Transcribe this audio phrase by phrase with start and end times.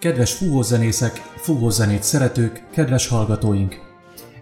[0.00, 3.80] Kedves fúvózenészek, fúvózenét szeretők, kedves hallgatóink!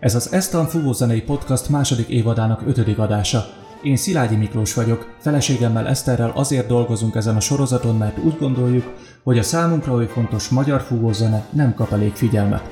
[0.00, 3.44] Ez az Estan Fúvózenei Podcast második évadának ötödik adása.
[3.82, 8.84] Én Szilágyi Miklós vagyok, feleségemmel Eszterrel azért dolgozunk ezen a sorozaton, mert úgy gondoljuk,
[9.22, 12.70] hogy a számunkra oly fontos magyar fúvózene nem kap elég figyelmet.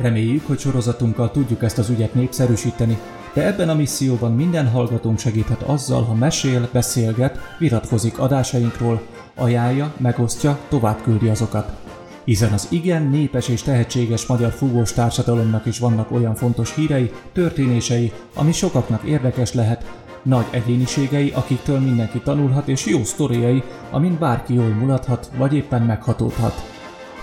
[0.00, 2.98] Reméljük, hogy sorozatunkkal tudjuk ezt az ügyet népszerűsíteni,
[3.32, 9.02] de ebben a misszióban minden hallgatónk segíthet azzal, ha mesél, beszélget, vitatkozik adásainkról,
[9.34, 11.83] ajánlja, megosztja, tovább küldi azokat
[12.24, 18.12] hiszen az igen népes és tehetséges magyar fúvós társadalomnak is vannak olyan fontos hírei, történései,
[18.34, 24.68] ami sokaknak érdekes lehet, nagy egyéniségei, akiktől mindenki tanulhat, és jó sztoriai, amin bárki jól
[24.68, 26.72] mulathat, vagy éppen meghatódhat.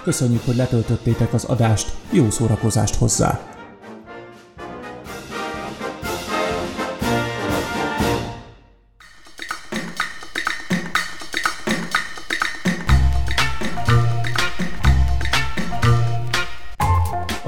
[0.03, 3.50] Köszönjük, hogy letöltöttétek az adást, jó szórakozást hozzá!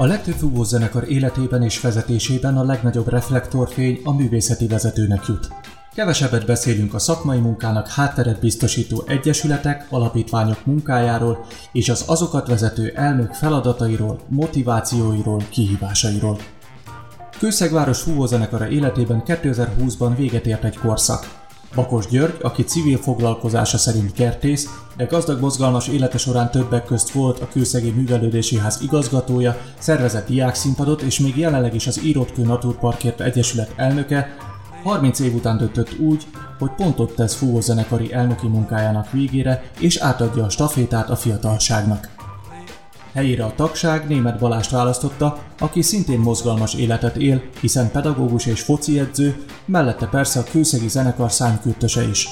[0.04, 5.48] A legtöbb zenekar életében és vezetésében a legnagyobb reflektorfény a művészeti vezetőnek jut.
[5.94, 13.32] Kevesebbet beszélünk a szakmai munkának hátteret biztosító egyesületek, alapítványok munkájáról és az azokat vezető elnök
[13.32, 16.38] feladatairól, motivációiról, kihívásairól.
[17.38, 21.43] Kőszegváros fúvózenekara életében 2020-ban véget ért egy korszak.
[21.74, 27.40] Bakos György, aki civil foglalkozása szerint kertész, de gazdag mozgalmas élete során többek közt volt
[27.40, 33.72] a Kőszegi Művelődési Ház igazgatója, szervezett diákszínpadot és még jelenleg is az Írótkő Naturparkért Egyesület
[33.76, 34.36] elnöke,
[34.82, 36.26] 30 év után döntött úgy,
[36.58, 42.13] hogy pontot tesz fúvózenekari elnöki munkájának végére, és átadja a stafétát a fiatalságnak.
[43.14, 48.98] Helyére a tagság német Balást választotta, aki szintén mozgalmas életet él, hiszen pedagógus és foci
[48.98, 52.28] edző, mellette persze a kőszegi zenekar szánykürtöse is.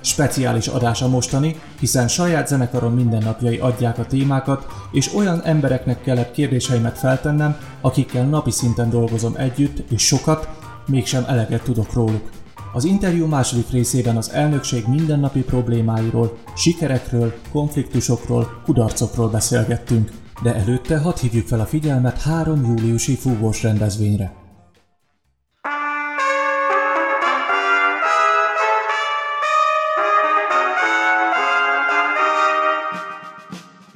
[0.00, 6.32] Speciális adás a mostani, hiszen saját zenekaron mindennapjai adják a témákat, és olyan embereknek kellett
[6.32, 10.48] kérdéseimet feltennem, akikkel napi szinten dolgozom együtt, és sokat,
[10.86, 12.30] mégsem eleget tudok róluk.
[12.76, 20.10] Az interjú második részében az elnökség mindennapi problémáiról, sikerekről, konfliktusokról, kudarcokról beszélgettünk,
[20.42, 24.45] de előtte hadd hívjuk fel a figyelmet három júliusi fúvós rendezvényre.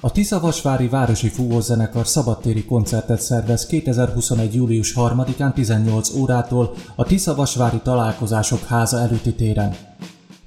[0.03, 4.55] A Tiszavasvári Városi Fúvózenekar szabadtéri koncertet szervez 2021.
[4.55, 9.77] július 3-án 18 órától a Tiszavasvári Találkozások Háza előtti téren.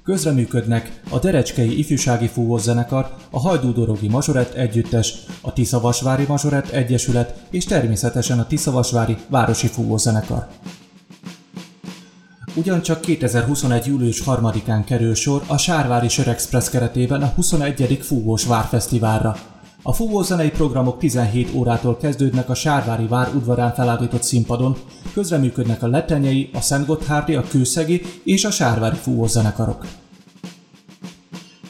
[0.04, 8.38] Közreműködnek a Derecskei Ifjúsági Fúvózenekar, a Hajdúdorogi Mazsorett Együttes, a Tiszavasvári Mazsorett Egyesület és természetesen
[8.38, 10.48] a Tiszavasvári Városi Fúvózenekar.
[12.56, 13.86] Ugyancsak 2021.
[13.86, 17.98] július 3-án kerül sor a Sárvári Sör Express keretében a 21.
[18.02, 19.36] Fúvós Várfesztiválra.
[19.82, 24.76] A fúvózenei programok 17 órától kezdődnek a Sárvári Vár udvarán felállított színpadon,
[25.12, 29.86] közreműködnek a Letenyei, a Szentgotthárdi, a Kőszegi és a Sárvári fúvózenekarok.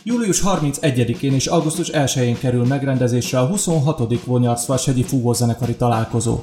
[0.02, 4.24] Július 31-én és augusztus 1-én kerül megrendezésre a 26.
[4.24, 6.40] Vonyarcvashegyi fúvózenekari találkozó.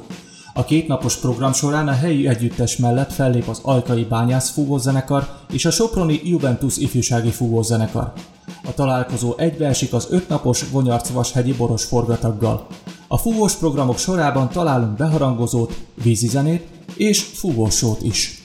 [0.53, 5.23] A kétnapos program során a helyi együttes mellett fellép az Ajkai Bányász fúvózenekar
[5.53, 8.11] és a Soproni Juventus ifjúsági fúvózenekar.
[8.65, 12.67] A találkozó egybeesik az ötnapos Vonyarcvashegyi boros forgataggal.
[13.07, 15.73] A fúvós programok sorában találunk beharangozót,
[16.03, 16.67] vízizenét
[16.97, 18.43] és fúvósót is.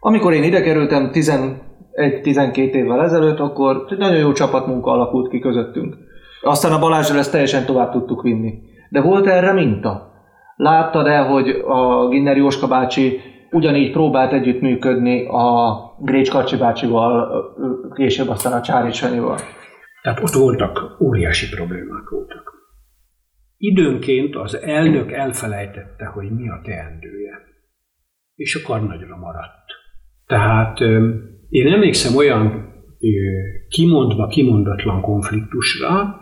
[0.00, 5.96] Amikor én ide kerültem 11-12 évvel ezelőtt, akkor nagyon jó csapatmunka alakult ki közöttünk.
[6.42, 8.54] Aztán a Balázsral ezt teljesen tovább tudtuk vinni.
[8.90, 10.11] De volt erre minta?
[10.56, 13.20] Láttad-e, hogy a Ginner Jóska bácsi
[13.50, 17.44] ugyanígy próbált együttműködni a Grécs Karcsi bácsival,
[17.94, 19.38] később aztán a Csári Sanyival?
[20.02, 22.52] Tehát ott voltak, óriási problémák voltak.
[23.56, 27.38] Időnként az elnök elfelejtette, hogy mi a teendője.
[28.34, 29.66] És a karnagyra maradt.
[30.26, 30.80] Tehát
[31.48, 32.72] én emlékszem olyan
[33.68, 36.20] kimondva, kimondatlan konfliktusra,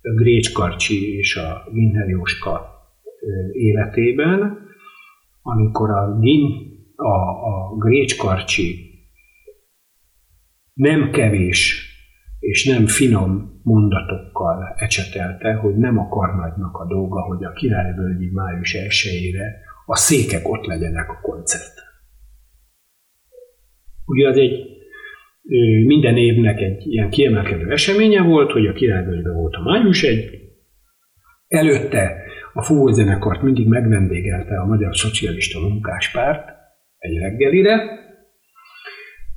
[0.00, 2.73] Grécs Karcsi és a Ginner Jóska
[3.52, 4.58] életében,
[5.42, 8.92] amikor a, Gin, a, a Grécskarcsi
[10.74, 11.88] nem kevés
[12.38, 18.74] és nem finom mondatokkal ecsetelte, hogy nem a karnagynak a dolga, hogy a királyvölgyi május
[18.74, 19.36] 1
[19.86, 21.72] a székek ott legyenek a koncert.
[24.06, 24.74] Ugye az egy
[25.86, 30.42] minden évnek egy ilyen kiemelkedő eseménye volt, hogy a királyvölgyben volt a május egy,
[31.48, 32.23] előtte
[32.54, 36.48] a fúvózenekart mindig megvendégelte a Magyar Szocialista Munkáspárt
[36.98, 38.02] egy reggelire,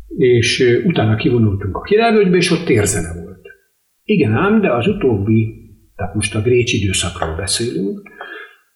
[0.07, 3.47] és utána kivonultunk a királyvölgybe, és ott térzene volt.
[4.03, 5.55] Igen ám, de az utóbbi,
[5.95, 8.01] tehát most a Grécs időszakról beszélünk,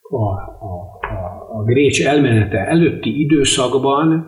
[0.02, 4.28] a, a, a, a Grécs elmenete előtti időszakban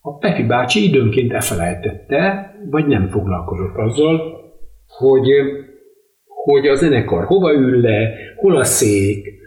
[0.00, 4.20] a Pepi bácsi időnként elfelejtette, vagy nem foglalkozott azzal,
[4.86, 5.28] hogy,
[6.26, 9.37] hogy a zenekar hova ül le, hol a szék,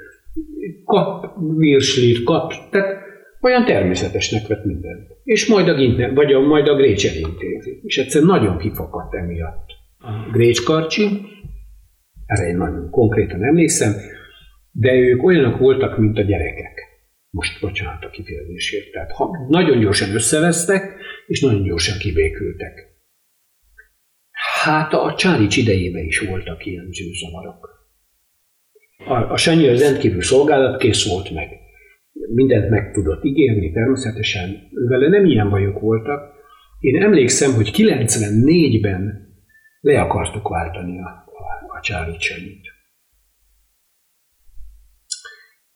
[0.91, 3.03] kap virslit, kap, tehát
[3.41, 5.07] olyan természetesnek vett mindent.
[5.23, 7.79] És majd a, Gintner, vagy a, majd a Grécs elintézi.
[7.83, 9.65] És egyszer nagyon kifakadt emiatt
[9.97, 11.03] a Grécs karcsi,
[12.25, 13.93] erre én nagyon konkrétan emlékszem,
[14.71, 16.79] de ők olyanok voltak, mint a gyerekek.
[17.29, 18.91] Most bocsánat a kifejezésért.
[18.91, 20.95] Tehát ha nagyon gyorsan összevesztek,
[21.27, 22.89] és nagyon gyorsan kibékültek.
[24.61, 27.80] Hát a Csárics idejében is voltak ilyen zűrzavarok.
[29.05, 31.49] A, a Sanyi az rendkívül szolgálatkész volt meg.
[32.33, 34.69] Mindent meg tudott ígérni, természetesen.
[34.87, 36.33] Vele nem ilyen bajok voltak.
[36.79, 39.29] Én emlékszem, hogy 94-ben
[39.79, 42.69] le akartuk váltani a, a, a Csárics Sanyit.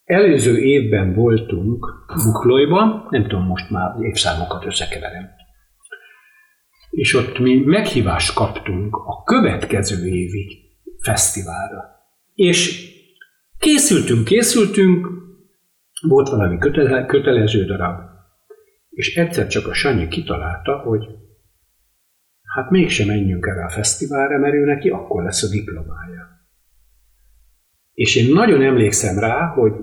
[0.03, 1.85] Előző évben voltunk
[2.23, 5.29] Buklojban, nem tudom, most már évszámokat összekeverem.
[6.89, 10.59] És ott mi meghívást kaptunk a következő évi
[11.01, 11.83] fesztiválra.
[12.33, 12.93] És
[13.65, 15.07] készültünk, készültünk,
[16.07, 17.99] volt valami kötele, kötelező darab,
[18.89, 21.05] és egyszer csak a Sanyi kitalálta, hogy
[22.55, 26.23] hát mégsem menjünk erre a fesztiválra, mert ő neki akkor lesz a diplomája.
[27.93, 29.73] És én nagyon emlékszem rá, hogy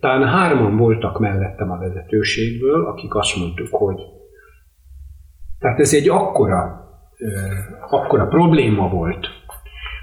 [0.00, 4.00] talán hárman voltak mellettem a vezetőségből, akik azt mondtuk, hogy
[5.58, 6.88] tehát ez egy akkora,
[7.90, 9.26] akkora probléma volt.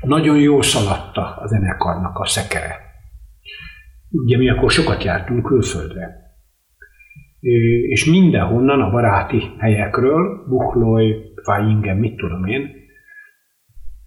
[0.08, 2.76] Nagyon jó szaladta a zenekarnak a szekere.
[4.12, 6.26] Ugye mi akkor sokat jártunk külföldre.
[7.90, 12.76] És mindenhonnan a baráti helyekről, Buchloy, Fáingen, mit tudom én,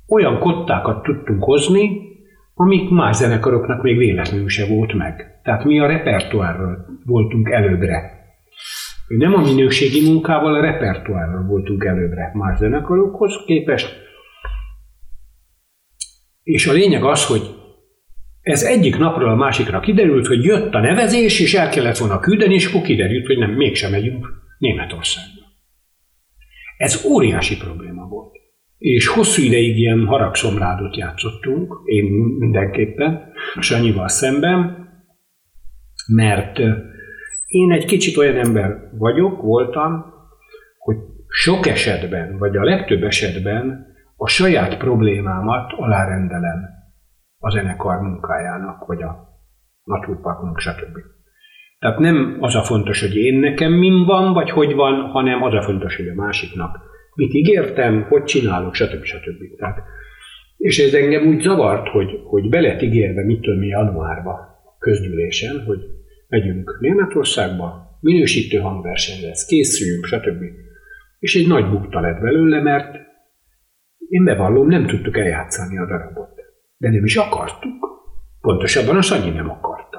[0.09, 1.91] olyan kottákat tudtunk hozni,
[2.55, 5.41] amik más zenekaroknak még véletlenül se volt meg.
[5.43, 8.19] Tehát mi a repertoárral voltunk előbbre.
[9.09, 14.09] Nem a minőségi munkával, a repertoárral voltunk előbbre más zenekarokhoz képest.
[16.43, 17.43] És a lényeg az, hogy
[18.41, 22.55] ez egyik napról a másikra kiderült, hogy jött a nevezés, és el kellett volna küldeni,
[22.55, 24.27] és akkor kiderült, hogy nem, mégsem megyünk
[24.59, 25.41] Németországba.
[26.77, 28.41] Ez óriási probléma volt
[28.81, 32.05] és hosszú ideig ilyen haragszomrádot játszottunk, én
[32.39, 34.89] mindenképpen, Sanyival szemben,
[36.07, 36.59] mert
[37.47, 40.05] én egy kicsit olyan ember vagyok, voltam,
[40.79, 40.97] hogy
[41.29, 43.87] sok esetben, vagy a legtöbb esetben
[44.23, 46.61] a saját problémámat alárendelem
[47.39, 49.29] a zenekar munkájának, vagy a
[49.85, 50.97] naturparknak, stb.
[51.79, 55.55] Tehát nem az a fontos, hogy én nekem min van, vagy hogy van, hanem az
[55.55, 56.79] a fontos, hogy a másiknak
[57.15, 59.05] mit ígértem, hogy csinálok, stb.
[59.05, 59.57] stb.
[59.59, 59.79] Tehát,
[60.57, 64.39] és ez engem úgy zavart, hogy, hogy be lett ígérve, mit tudom januárba
[64.79, 65.79] közgyűlésen, hogy
[66.29, 70.43] megyünk Németországba, minősítő hangverseny lesz, készüljünk, stb.
[71.19, 73.09] És egy nagy bukta lett belőle, mert
[74.11, 76.35] én bevallom, nem tudtuk eljátszani a darabot.
[76.77, 77.89] De nem is akartuk.
[78.41, 79.99] Pontosabban a Sanyi nem akarta.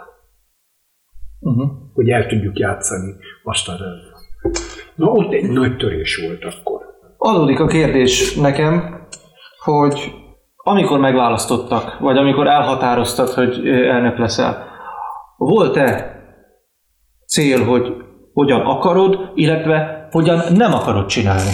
[1.39, 1.69] Uh-huh.
[1.93, 4.19] Hogy el tudjuk játszani azt a darabot.
[4.95, 6.81] Na ott egy nagy törés volt akkor.
[7.17, 9.07] Adódik a kérdés nekem,
[9.63, 10.13] hogy
[10.55, 14.65] amikor megválasztottak, vagy amikor elhatároztad, hogy elnök leszel,
[15.37, 16.15] volt-e
[17.27, 17.93] cél, hogy
[18.33, 21.51] hogyan akarod, illetve hogyan nem akarod csinálni?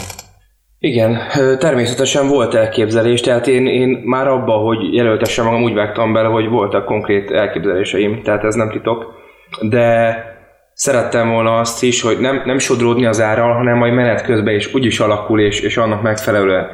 [0.79, 1.17] Igen,
[1.59, 6.47] természetesen volt elképzelés, tehát én, én már abba, hogy jelöltessem magam úgy vágtam bele, hogy
[6.47, 9.13] voltak konkrét elképzeléseim, tehát ez nem titok,
[9.61, 10.15] de
[10.73, 14.73] szerettem volna azt is, hogy nem, nem sodródni az árral, hanem majd menet közben is
[14.73, 16.67] úgy is alakul, és, és annak megfelelően.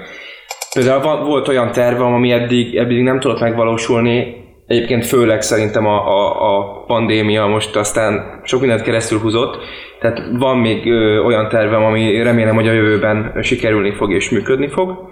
[0.74, 6.55] Például volt olyan tervem, ami eddig, eddig nem tudott megvalósulni, egyébként főleg szerintem a, a,
[6.58, 9.58] a pandémia most aztán sok mindent keresztül húzott,
[10.00, 14.67] tehát van még ö, olyan tervem, ami remélem, hogy a jövőben sikerülni fog és működni
[14.67, 15.12] fog.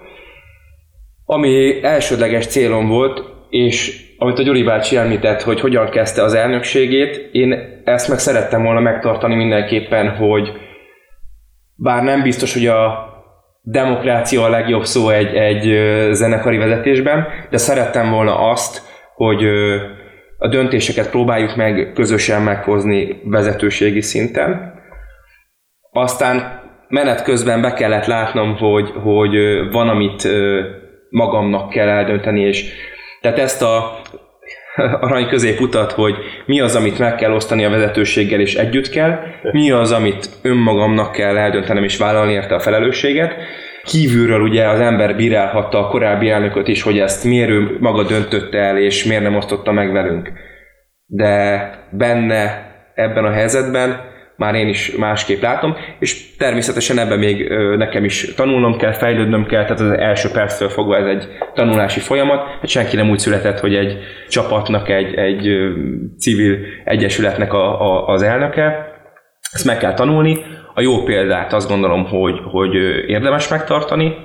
[1.25, 7.29] Ami elsődleges célom volt, és amit a Gyuri bácsi említett, hogy hogyan kezdte az elnökségét,
[7.31, 10.51] én ezt meg szerettem volna megtartani mindenképpen, hogy
[11.75, 13.09] bár nem biztos, hogy a
[13.61, 15.77] demokrácia a legjobb szó egy, egy
[16.13, 18.90] zenekari vezetésben, de szerettem volna azt,
[19.25, 19.45] hogy
[20.37, 24.73] a döntéseket próbáljuk meg közösen meghozni vezetőségi szinten.
[25.91, 29.35] Aztán menet közben be kellett látnom, hogy, hogy
[29.71, 30.27] van, amit
[31.09, 32.71] magamnak kell eldönteni, és
[33.21, 34.01] tehát ezt a
[35.05, 39.19] arany középutat, hogy mi az, amit meg kell osztani a vezetőséggel és együtt kell,
[39.51, 43.35] mi az, amit önmagamnak kell eldöntenem és vállalni érte a felelősséget.
[43.83, 48.57] Kívülről ugye az ember bírálhatta a korábbi elnököt is, hogy ezt miért ő maga döntötte
[48.57, 50.31] el, és miért nem osztotta meg velünk.
[51.05, 54.09] De benne ebben a helyzetben
[54.41, 59.63] már én is másképp látom, és természetesen ebben még nekem is tanulnom kell, fejlődnöm kell,
[59.63, 63.75] tehát az első perctől fogva ez egy tanulási folyamat, hát senki nem úgy született, hogy
[63.75, 63.97] egy
[64.29, 65.49] csapatnak, egy, egy
[66.17, 68.91] civil egyesületnek a, a, az elnöke,
[69.51, 70.45] ezt meg kell tanulni.
[70.73, 72.75] A jó példát azt gondolom, hogy, hogy
[73.07, 74.15] érdemes megtartani,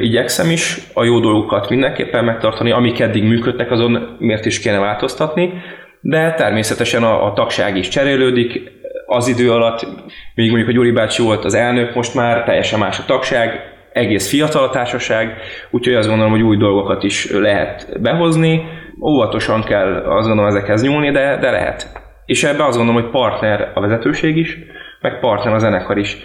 [0.00, 5.52] igyekszem is a jó dolgokat mindenképpen megtartani, amik eddig működtek, azon miért is kéne változtatni,
[6.00, 8.72] de természetesen a, a tagság is cserélődik,
[9.06, 9.86] az idő alatt,
[10.34, 13.60] még mondjuk a Gyuri bácsi volt az elnök, most már teljesen más a tagság,
[13.92, 15.36] egész fiatal a társaság,
[15.70, 18.64] úgyhogy azt gondolom, hogy új dolgokat is lehet behozni,
[19.00, 22.03] óvatosan kell azt gondolom ezekhez nyúlni, de, de lehet.
[22.26, 24.58] És ebben azt gondolom, hogy partner a vezetőség is,
[25.00, 26.16] meg partner a zenekar is.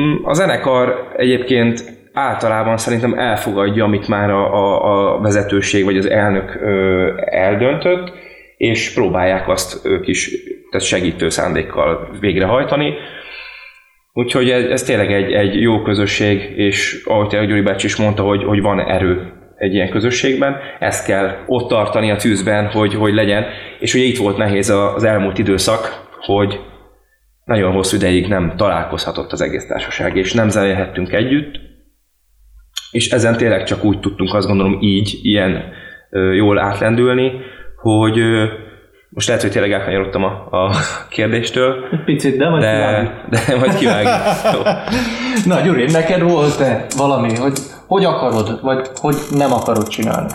[0.00, 6.10] Mm, a zenekar egyébként általában szerintem elfogadja, amit már a, a, a vezetőség vagy az
[6.10, 8.12] elnök ö, eldöntött,
[8.56, 10.30] és próbálják azt ők is
[10.70, 12.94] tehát segítő szándékkal végrehajtani.
[14.12, 18.44] Úgyhogy ez, ez tényleg egy, egy jó közösség, és ahogy Gyuri Bácsi is mondta, hogy,
[18.44, 23.44] hogy van erő egy ilyen közösségben, ezt kell ott tartani a tűzben, hogy, hogy legyen.
[23.78, 26.60] És ugye itt volt nehéz az elmúlt időszak, hogy
[27.44, 31.60] nagyon hosszú ideig nem találkozhatott az egész társaság, és nem zenélhettünk együtt,
[32.90, 35.72] és ezen tényleg csak úgy tudtunk azt gondolom így, ilyen
[36.34, 37.32] jól átlendülni,
[37.76, 38.18] hogy
[39.08, 40.70] most lehet, hogy tényleg elkanyarodtam a, a
[41.08, 41.84] kérdéstől.
[42.04, 44.66] Picit, de majd de, de majd kivágjuk.
[45.46, 47.58] Na Gyuri, neked volt-e valami, hogy
[47.90, 50.30] hogy akarod, vagy hogy nem akarod csinálni?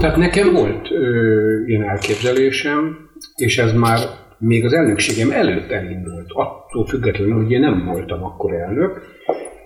[0.00, 3.98] Tehát nekem volt ö, ilyen elképzelésem, és ez már
[4.38, 9.00] még az elnökségem előtt elindult, attól függetlenül, hogy én nem voltam akkor elnök,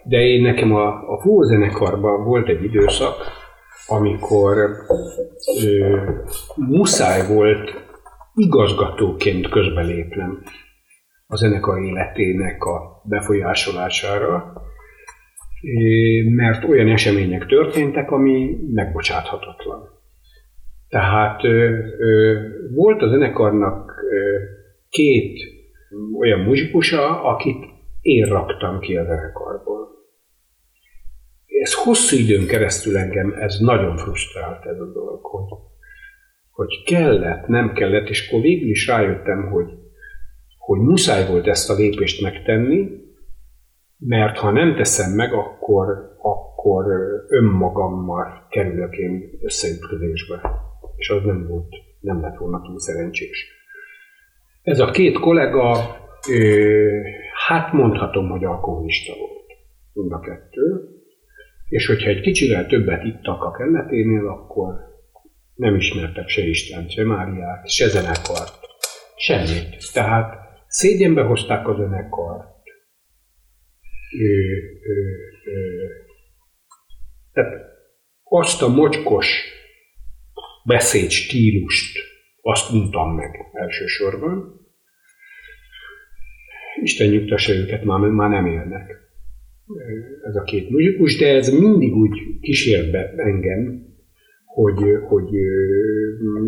[0.05, 3.15] de én nekem a, a fúzenekarban volt egy időszak,
[3.87, 4.57] amikor
[5.63, 5.97] ö,
[6.55, 7.71] muszáj volt
[8.35, 10.43] igazgatóként közbelépnem
[11.27, 14.53] a zenekar életének a befolyásolására,
[16.35, 19.89] mert olyan események történtek, ami megbocsáthatatlan.
[20.89, 21.43] Tehát
[22.75, 24.05] volt a zenekarnak
[24.89, 25.39] két
[26.19, 27.65] olyan muzsikusa, akit
[28.01, 29.79] én raktam ki a zenekarból
[31.61, 35.59] ez hosszú időn keresztül engem ez nagyon frusztrált ez a dolog, hogy,
[36.51, 39.67] hogy kellett, nem kellett, és akkor végül is rájöttem, hogy,
[40.59, 42.89] hogy muszáj volt ezt a lépést megtenni,
[43.99, 46.85] mert ha nem teszem meg, akkor, akkor
[47.29, 50.41] önmagammal kerülök én összeütközésbe.
[50.97, 53.47] És az nem volt, nem lett volna túl szerencsés.
[54.63, 55.97] Ez a két kollega,
[57.47, 59.47] hát mondhatom, hogy alkoholista volt.
[59.93, 60.97] Mind a kettő
[61.69, 64.75] és hogyha egy kicsivel többet ittak a kelleténél, akkor
[65.55, 68.59] nem ismertek se Isten, se Máriát, se zenekart,
[69.17, 69.93] semmit.
[69.93, 70.35] Tehát
[70.67, 72.47] szégyenbe hozták a zenekart.
[74.11, 74.29] Ő,
[74.83, 75.89] ő, ő,
[77.33, 77.55] tehát
[78.23, 79.45] azt a mocskos
[80.65, 81.99] beszédstílust,
[82.41, 84.61] azt mondtam meg elsősorban.
[86.83, 88.97] Isten nyugtassa őket, már, már nem élnek.
[90.25, 93.88] Ez a két muzsikus, de ez mindig úgy kísért be engem,
[94.63, 95.29] hogy, hogy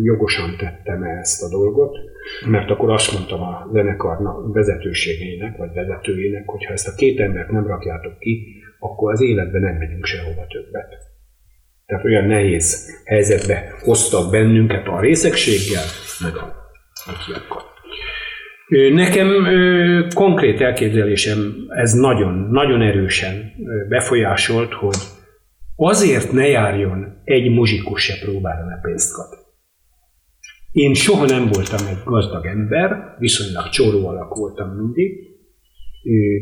[0.03, 1.97] jogosan tettem ezt a dolgot,
[2.45, 4.17] mert akkor azt mondtam a zenekar
[4.53, 9.61] vezetőségének, vagy vezetőjének, hogy ha ezt a két embert nem rakjátok ki, akkor az életben
[9.61, 10.89] nem megyünk sehova többet.
[11.85, 15.85] Tehát olyan nehéz helyzetbe hoztak bennünket a részegséggel,
[16.23, 16.45] meg a,
[17.05, 17.63] a kiakkal.
[18.93, 19.27] Nekem
[20.13, 23.51] konkrét elképzelésem ez nagyon, nagyon erősen
[23.89, 24.97] befolyásolt, hogy
[25.87, 29.39] azért ne járjon egy muzsikus se próbára, ne pénzt kap.
[30.71, 35.11] Én soha nem voltam egy gazdag ember, viszonylag csóró alak voltam mindig,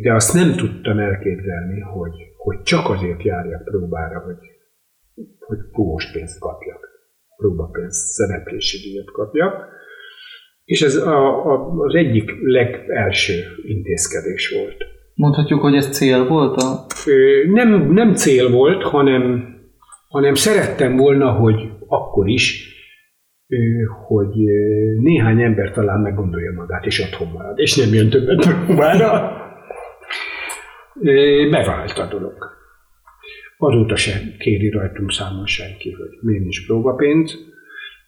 [0.01, 4.38] de azt nem tudtam elképzelni, hogy, hogy csak azért járjak próbára, hogy,
[5.39, 6.89] hogy fúvós pénzt kapjak,
[7.38, 9.67] próbapénzt, szereplési díjat kapjak.
[10.63, 14.99] És ez a, a, az egyik legelső intézkedés volt.
[15.19, 16.55] Mondhatjuk, hogy ez cél volt?
[16.55, 16.85] A...
[17.51, 19.55] Nem, nem cél volt, hanem,
[20.07, 22.73] hanem szerettem volna, hogy akkor is,
[24.07, 24.35] hogy
[24.99, 29.31] néhány ember talán meggondolja magát, és otthon marad, és nem jön többet próbára.
[31.51, 32.38] Bevált a dolog.
[33.57, 37.38] Azóta se kéri rajtunk számon senki, hogy miért is próbapénz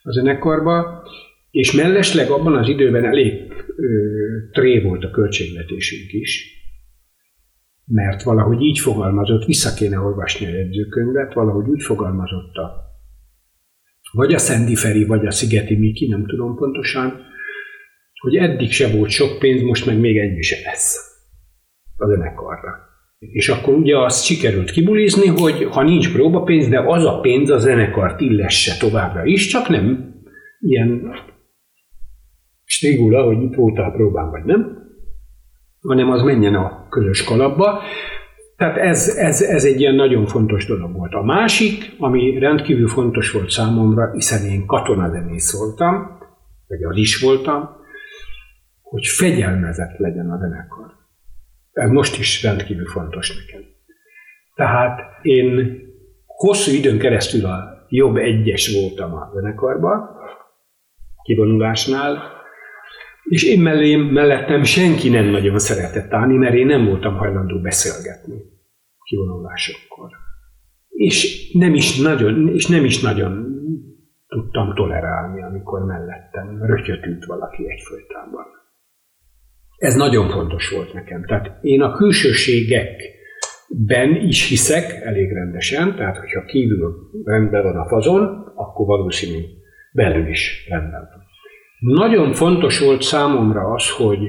[0.04, 1.04] a zenekarba.
[1.52, 3.34] És mellesleg abban az időben elég
[3.76, 3.86] ö,
[4.52, 6.60] tré volt a költségvetésünk is.
[7.86, 12.90] Mert valahogy így fogalmazott, vissza kéne olvasni a jegyzőkönyvet, valahogy úgy fogalmazott a
[14.12, 17.22] vagy a Szendi Feri, vagy a Szigeti Miki, nem tudom pontosan,
[18.22, 20.96] hogy eddig se volt sok pénz, most meg még ennyi se lesz
[21.98, 22.90] a zenekarra.
[23.20, 27.58] És akkor ugye azt sikerült kibulizni, hogy ha nincs próbapénz, de az a pénz a
[27.58, 30.16] zenekart illesse továbbra is, csak nem
[30.60, 31.16] ilyen
[32.64, 34.81] stigula, hogy itt voltál a próbán, vagy nem,
[35.82, 37.82] hanem az menjen a közös kalapba.
[38.56, 41.14] Tehát ez, ez, ez egy ilyen nagyon fontos dolog volt.
[41.14, 46.20] A másik, ami rendkívül fontos volt számomra, hiszen én katonazenész voltam,
[46.68, 47.70] vagy az is voltam,
[48.82, 51.00] hogy fegyelmezett legyen a zenekar.
[51.72, 53.62] Ez most is rendkívül fontos nekem.
[54.56, 55.80] Tehát én
[56.26, 60.10] hosszú időn keresztül a jobb egyes voltam a zenekarban,
[61.24, 62.41] kivonulásnál,
[63.24, 68.60] és én mellém, mellettem senki nem nagyon szeretett állni, mert én nem voltam hajlandó beszélgetni
[69.12, 70.10] kivonulásokkor.
[70.88, 73.60] És nem is nagyon, és nem is nagyon
[74.28, 78.46] tudtam tolerálni, amikor mellettem rötyötült valaki egyfolytában.
[79.78, 81.26] Ez nagyon fontos volt nekem.
[81.26, 88.52] Tehát én a külsőségekben is hiszek elég rendesen, tehát hogyha kívül rendben van a fazon,
[88.56, 89.46] akkor valószínű
[89.92, 91.30] belül is rendben van.
[91.82, 94.20] Nagyon fontos volt számomra az, hogy,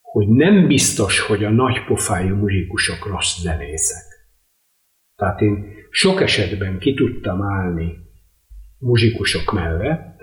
[0.00, 4.02] hogy nem biztos, hogy a nagypofájú muzsikusok rossz zenészek.
[5.16, 7.96] Tehát én sok esetben ki tudtam állni
[8.78, 10.20] muzsikusok mellett,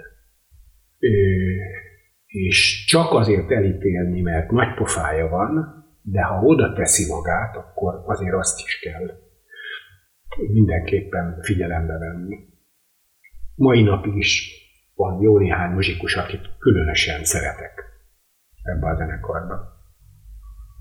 [2.25, 8.35] és csak azért elítélni, mert nagy pofája van, de ha oda teszi magát, akkor azért
[8.35, 9.19] azt is kell
[10.51, 12.37] mindenképpen figyelembe venni.
[13.55, 14.60] Mai napig is
[14.95, 17.83] van jó néhány muzsikus, akit különösen szeretek
[18.63, 19.79] ebbe a zenekarba.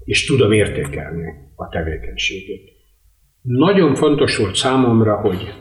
[0.04, 2.70] És tudom értékelni a tevékenységét.
[3.42, 5.54] Nagyon fontos volt számomra, hogy,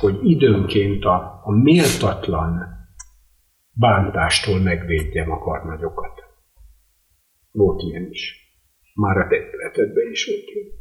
[0.00, 2.80] hogy időnként a, a méltatlan
[3.72, 6.22] bántástól megvédjem a karnagyokat.
[7.50, 8.36] Volt ilyen is.
[8.94, 10.80] Már a testületedben is volt ilyen.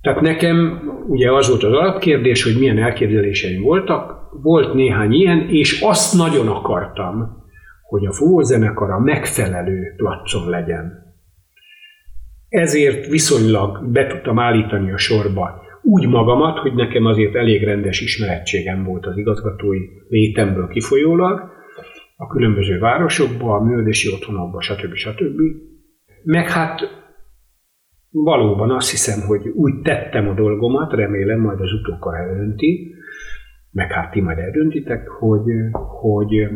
[0.00, 5.80] Tehát nekem ugye az volt az alapkérdés, hogy milyen elképzeléseim voltak, volt néhány ilyen, és
[5.80, 7.46] azt nagyon akartam,
[7.82, 10.92] hogy a fúvózenekar a megfelelő placon legyen.
[12.48, 18.84] Ezért viszonylag be tudtam állítani a sorba úgy magamat, hogy nekem azért elég rendes ismerettségem
[18.84, 21.56] volt az igazgatói létemből kifolyólag,
[22.16, 24.94] a különböző városokba, a művelési otthonokba, stb.
[24.94, 25.40] stb.
[26.22, 26.80] Meg hát
[28.10, 32.94] valóban azt hiszem, hogy úgy tettem a dolgomat, remélem majd az utókor eldönti,
[33.70, 35.44] meg hát ti majd eldöntitek, hogy,
[36.00, 36.48] hogy,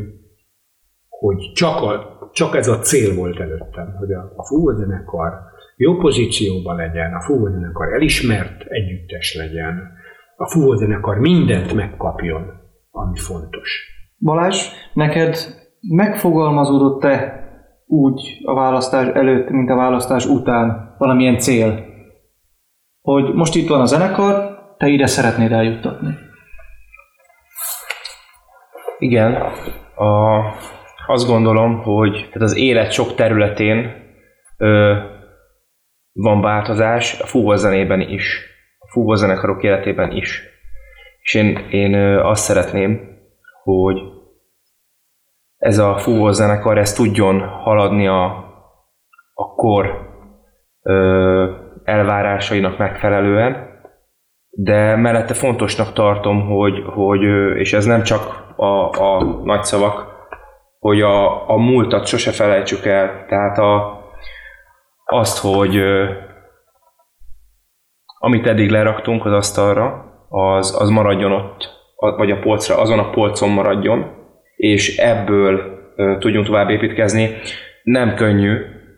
[1.08, 5.32] hogy csak, a, csak ez a cél volt előttem, hogy a, a fúvózenekar
[5.76, 9.92] jó pozícióban legyen, a fúvózenekar elismert együttes legyen,
[10.36, 12.42] a fúvózenekar mindent megkapjon,
[12.90, 13.90] ami fontos.
[14.18, 15.36] Balázs, neked
[15.80, 17.40] megfogalmazódott-e
[17.86, 21.84] úgy a választás előtt, mint a választás után valamilyen cél?
[23.00, 26.18] Hogy most itt van a zenekar, te ide szeretnéd eljuttatni.
[29.02, 29.34] Igen,
[29.94, 30.38] a,
[31.06, 33.92] azt gondolom, hogy tehát az élet sok területén
[34.56, 34.96] ö,
[36.12, 38.40] van változás, a fúvózenében is,
[38.78, 40.42] a fúvózenekarok életében is.
[41.22, 43.00] És én, én azt szeretném,
[43.62, 44.02] hogy
[45.56, 48.24] ez a fúvózenekar ez tudjon haladni a,
[49.34, 50.10] a kor
[50.82, 51.52] ö,
[51.84, 53.80] elvárásainak megfelelően,
[54.50, 57.22] de mellette fontosnak tartom, hogy, hogy
[57.56, 60.06] és ez nem csak a, a nagy szavak,
[60.78, 63.24] hogy a, a múltat sose felejtsük el.
[63.28, 64.00] Tehát a,
[65.04, 65.82] azt, hogy
[68.18, 73.50] amit eddig leraktunk az asztalra, az, az maradjon ott, vagy a polcra, azon a polcon
[73.50, 74.10] maradjon,
[74.56, 75.80] és ebből
[76.18, 77.30] tudjunk tovább építkezni.
[77.82, 78.56] Nem könnyű,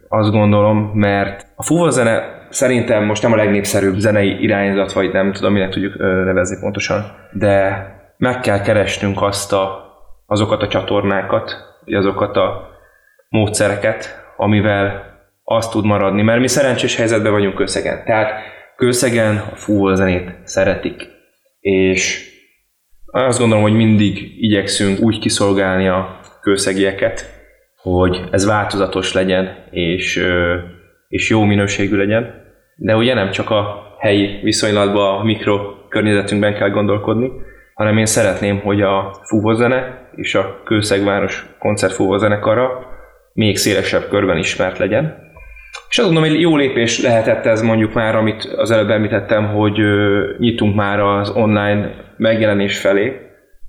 [0.08, 5.52] azt gondolom, mert a fúvózene szerintem most nem a legnépszerűbb zenei irányzat, vagy nem tudom,
[5.52, 7.86] minek tudjuk nevezni pontosan, de
[8.24, 9.84] meg kell keresnünk azt a,
[10.26, 12.68] azokat a csatornákat, azokat a
[13.28, 18.04] módszereket, amivel azt tud maradni, mert mi szerencsés helyzetben vagyunk Kőszegen.
[18.04, 18.32] Tehát
[18.76, 21.06] Kőszegen a full zenét szeretik,
[21.60, 22.32] és
[23.06, 27.26] azt gondolom, hogy mindig igyekszünk úgy kiszolgálni a kőszegieket,
[27.76, 30.28] hogy ez változatos legyen, és,
[31.08, 32.34] és jó minőségű legyen.
[32.76, 37.30] De ugye nem csak a helyi viszonylatban, a mikrokörnyezetünkben kell gondolkodni,
[37.74, 42.86] hanem én szeretném, hogy a fúvózene és a Kőszegváros koncertfúvózenekara
[43.32, 45.32] még szélesebb körben ismert legyen.
[45.88, 49.78] És azt gondolom, hogy jó lépés lehetett ez mondjuk már, amit az előbb említettem, hogy
[50.38, 53.20] nyitunk már az online megjelenés felé,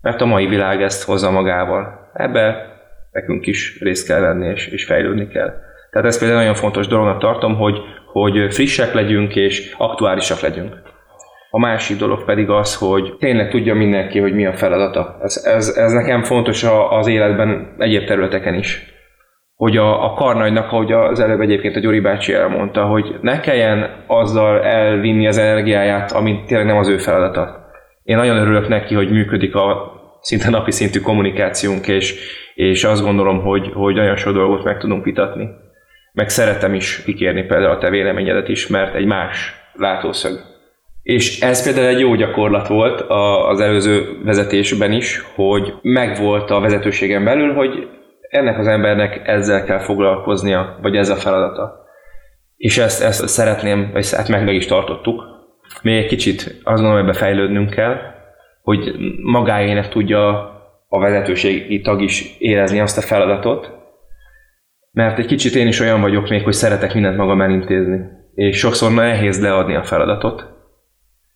[0.01, 2.09] mert a mai világ ezt hozza magával.
[2.13, 2.73] Ebbe
[3.11, 5.53] nekünk is részt kell venni, és, és fejlődni kell.
[5.91, 7.79] Tehát ez például nagyon fontos dolognak tartom, hogy,
[8.11, 10.81] hogy frissek legyünk, és aktuálisak legyünk.
[11.55, 15.17] A másik dolog pedig az, hogy tényleg tudja mindenki, hogy mi a feladata.
[15.21, 18.93] Ez, ez, ez nekem fontos az életben egyéb területeken is.
[19.55, 24.03] Hogy a, a karnagynak, ahogy az előbb egyébként a Gyuri bácsi elmondta, hogy ne kelljen
[24.07, 27.69] azzal elvinni az energiáját, amit tényleg nem az ő feladata.
[28.03, 29.91] Én nagyon örülök neki, hogy működik a
[30.21, 32.15] szinte napi szintű kommunikációnk, és,
[32.55, 35.49] és azt gondolom, hogy, hogy nagyon sok dolgot meg tudunk vitatni.
[36.13, 40.54] Meg szeretem is kikérni például a te véleményedet is, mert egy más látószög.
[41.05, 43.01] És ez például egy jó gyakorlat volt
[43.49, 47.87] az előző vezetésben is, hogy megvolt a vezetőségen belül, hogy
[48.29, 51.85] ennek az embernek ezzel kell foglalkoznia, vagy ez a feladata.
[52.57, 55.23] És ezt, ezt szeretném, vagy hát meg, meg is tartottuk.
[55.81, 57.97] Még egy kicsit azt gondolom, hogy fejlődnünk kell,
[58.61, 60.29] hogy magáének tudja
[60.87, 63.71] a vezetőségi tag is érezni azt a feladatot,
[64.91, 67.99] mert egy kicsit én is olyan vagyok még, hogy szeretek mindent magam elintézni.
[68.33, 70.53] És sokszor nehéz leadni a feladatot.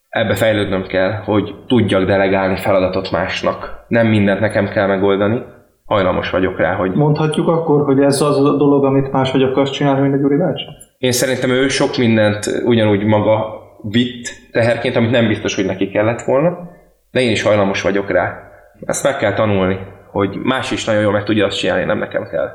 [0.09, 3.85] Ebbe fejlődnöm kell, hogy tudjak delegálni feladatot másnak.
[3.87, 5.41] Nem mindent nekem kell megoldani,
[5.85, 6.91] hajlamos vagyok rá, hogy...
[6.91, 10.65] Mondhatjuk akkor, hogy ez az a dolog, amit máshogy akarsz csinálni, mint a Gyuri bácsi?
[10.97, 16.21] Én szerintem ő sok mindent ugyanúgy maga vitt teherként, amit nem biztos, hogy neki kellett
[16.21, 16.69] volna,
[17.11, 18.37] de én is hajlamos vagyok rá.
[18.85, 19.79] Ezt meg kell tanulni,
[20.11, 22.49] hogy más is nagyon jól meg tudja azt csinálni, nem nekem kell.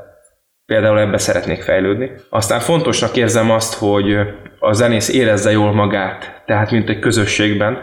[0.65, 2.11] Például ebbe szeretnék fejlődni.
[2.29, 4.17] Aztán fontosnak érzem azt, hogy
[4.59, 7.77] a zenész érezze jól magát, tehát mint egy közösségben,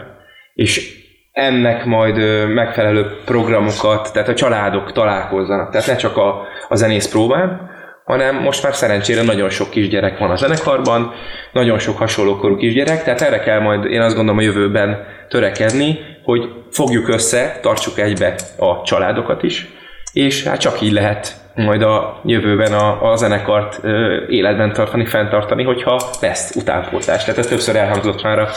[0.53, 2.17] és ennek majd
[2.53, 5.71] megfelelő programokat, tehát a családok találkozzanak.
[5.71, 7.69] Tehát ne csak a, a zenész próbán,
[8.05, 11.11] hanem most már szerencsére nagyon sok kisgyerek van a zenekarban,
[11.51, 15.99] nagyon sok hasonló korú kisgyerek, tehát erre kell majd én azt gondolom a jövőben törekedni,
[16.23, 19.67] hogy fogjuk össze, tartsuk egybe a családokat is,
[20.13, 25.63] és hát csak így lehet majd a jövőben a, a zenekart ö, életben tartani, fenntartani,
[25.63, 27.23] hogyha lesz utánpótlás.
[27.23, 28.47] Tehát ez többször elhangzott már a,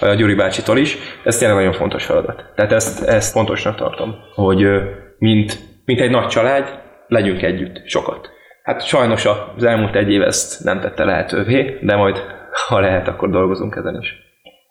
[0.00, 2.44] a Gyuri bácsitól is, ez tényleg nagyon fontos feladat.
[2.54, 4.80] Tehát ezt, ezt fontosnak tartom, hogy ö,
[5.18, 8.28] mint, mint egy nagy család, legyünk együtt sokat.
[8.62, 12.22] Hát sajnos az elmúlt egy év ezt nem tette lehetővé, de majd
[12.68, 14.22] ha lehet, akkor dolgozunk ezen is.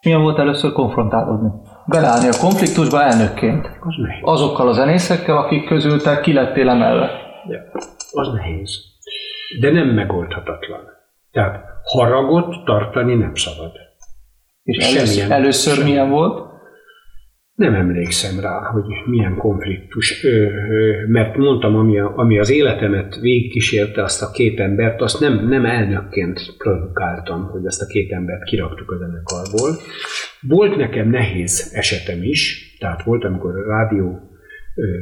[0.02, 1.50] Milyen volt először konfrontálódni?
[1.86, 3.70] Beleállni a konfliktusba elnökként.
[4.22, 7.23] Azokkal a zenészekkel, akik közül te ki lettél emelve.
[7.50, 7.60] Ja,
[8.12, 8.80] az nehéz.
[9.60, 10.82] De nem megoldhatatlan.
[11.32, 13.72] Tehát haragot tartani nem szabad.
[14.64, 15.32] És először, Semmilyen.
[15.32, 16.52] először milyen volt?
[17.56, 23.16] Nem emlékszem rá, hogy milyen konfliktus, ö, ö, mert mondtam, ami, a, ami az életemet
[23.16, 28.44] végigkísérte azt a két embert, azt nem, nem elnökként produkáltam, hogy ezt a két embert
[28.44, 29.72] kiraktuk a zenekarból.
[30.48, 34.33] Volt nekem nehéz esetem is, tehát volt, amikor a rádió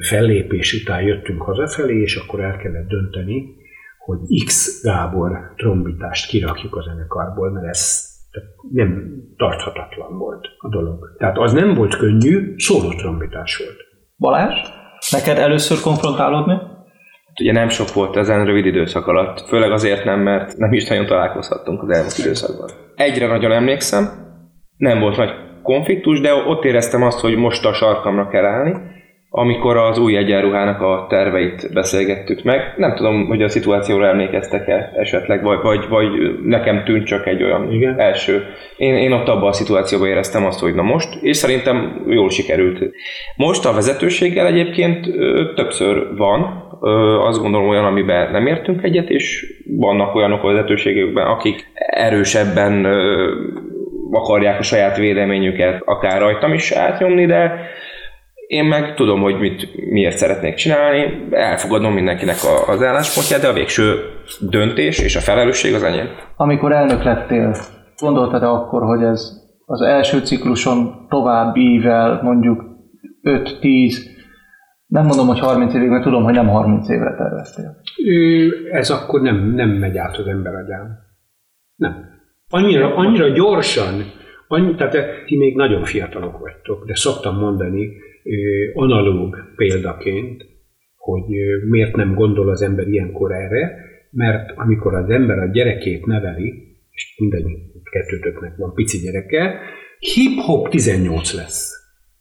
[0.07, 3.59] fellépés után jöttünk hazafelé, és akkor el kellett dönteni,
[3.97, 8.09] hogy X Gábor trombitást kirakjuk a zenekarból, mert ez
[8.71, 11.15] nem tarthatatlan volt a dolog.
[11.17, 13.77] Tehát az nem volt könnyű, szóló trombitás volt.
[14.17, 14.59] Balázs?
[15.11, 16.53] Neked először konfrontálódni?
[17.41, 21.05] Ugye nem sok volt ezen rövid időszak alatt, főleg azért nem, mert nem is nagyon
[21.05, 22.69] találkozhattunk az elmúlt időszakban.
[22.95, 24.05] Egyre nagyon emlékszem,
[24.77, 25.31] nem volt nagy
[25.63, 28.75] konfliktus, de ott éreztem azt, hogy most a sarkamra kell állni,
[29.33, 32.73] amikor az új egyenruhának a terveit beszélgettük meg.
[32.77, 36.09] Nem tudom, hogy a szituációra emlékeztek-e esetleg, vagy, vagy, vagy
[36.43, 37.99] nekem tűnt csak egy olyan Igen.
[37.99, 38.45] első.
[38.77, 42.79] Én, én ott abban a szituációban éreztem azt, hogy na most, és szerintem jól sikerült.
[43.35, 49.09] Most a vezetőséggel egyébként ö, többször van, ö, azt gondolom olyan, amiben nem értünk egyet,
[49.09, 53.31] és vannak olyanok a vezetőségekben, akik erősebben ö,
[54.11, 57.69] akarják a saját véleményüket akár rajtam is átnyomni, de
[58.51, 63.53] én meg tudom, hogy mit, miért szeretnék csinálni, elfogadom mindenkinek a, az álláspontját, de a
[63.53, 63.95] végső
[64.39, 66.07] döntés és a felelősség az enyém.
[66.35, 67.55] Amikor elnök lettél,
[67.97, 69.31] gondoltad akkor, hogy ez
[69.65, 72.63] az első cikluson tovább ível mondjuk
[73.23, 73.93] 5-10,
[74.85, 77.75] nem mondom, hogy 30 évig, mert tudom, hogy nem 30 évre terveztél.
[78.05, 80.99] Ö, Ez akkor nem, nem megy át az ember agyán.
[81.75, 82.05] Nem.
[82.49, 83.93] Annyira, annyira gyorsan,
[84.47, 88.09] annyi, tehát ti még nagyon fiatalok vagytok, de szoktam mondani
[88.73, 90.45] analóg példaként,
[90.97, 91.23] hogy
[91.69, 93.75] miért nem gondol az ember ilyenkor erre,
[94.11, 96.53] mert amikor az ember a gyerekét neveli,
[96.91, 97.43] és mindegy,
[97.91, 99.59] kettőtöknek van pici gyereke,
[99.99, 101.79] hip-hop 18 lesz.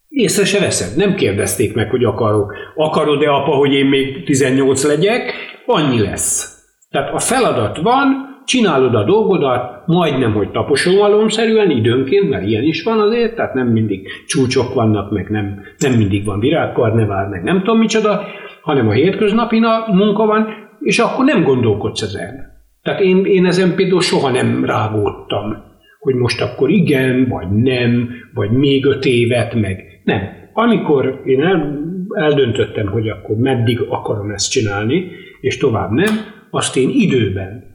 [0.09, 0.97] Észre se veszed.
[0.97, 2.53] Nem kérdezték meg, hogy akarok.
[2.75, 5.33] Akarod-e, apa, hogy én még 18 legyek?
[5.65, 6.59] Annyi lesz.
[6.89, 12.99] Tehát a feladat van, csinálod a dolgodat, majdnem, hogy taposómalomszerűen, időnként, mert ilyen is van
[12.99, 17.77] azért, tehát nem mindig csúcsok vannak, meg nem, nem mindig van virágkarnevál, meg nem tudom
[17.77, 18.21] micsoda,
[18.61, 19.59] hanem a hétköznapi
[19.91, 20.47] munka van,
[20.79, 22.51] és akkor nem gondolkodsz ezen.
[22.83, 25.57] Tehát én, én ezen például soha nem rágódtam,
[25.99, 30.21] hogy most akkor igen, vagy nem, vagy még öt évet, meg nem.
[30.53, 35.07] Amikor én el, eldöntöttem, hogy akkor meddig akarom ezt csinálni,
[35.41, 36.15] és tovább nem,
[36.49, 37.70] azt én időben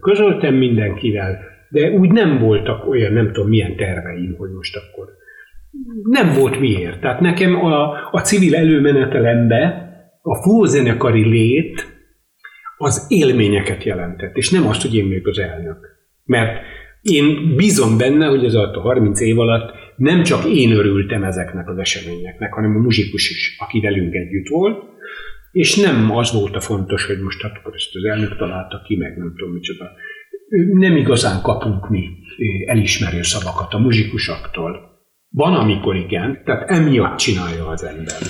[0.00, 1.38] közöltem mindenkivel,
[1.70, 5.06] de úgy nem voltak olyan, nem tudom milyen terveim, hogy most akkor
[6.02, 7.00] nem volt miért.
[7.00, 9.88] Tehát nekem a, a civil előmenetelembe
[10.22, 11.86] a fúzenekari lét
[12.76, 15.78] az élményeket jelentett, és nem azt, hogy én még az elnök.
[16.24, 16.60] Mert
[17.02, 21.68] én bízom benne, hogy ez alatt a 30 év alatt nem csak én örültem ezeknek
[21.68, 24.82] az eseményeknek, hanem a muzsikus is, aki velünk együtt volt,
[25.52, 29.16] és nem az volt a fontos, hogy most akkor ezt az elnök találta ki, meg
[29.16, 29.90] nem tudom micsoda.
[30.72, 32.08] Nem igazán kapunk mi
[32.66, 34.96] elismerő szavakat a muzsikusaktól.
[35.30, 38.20] Van, amikor igen, tehát emiatt csinálja az ember.